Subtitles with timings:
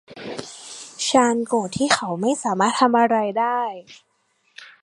[1.05, 3.61] ชาร์ลโกรธที่เขาไม่สามารถทำอะไรได้